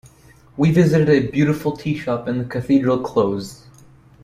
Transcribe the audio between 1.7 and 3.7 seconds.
teashop in the Cathedral close.